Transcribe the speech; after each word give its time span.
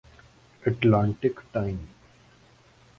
Atlantic 0.63 1.39
time 1.51 1.77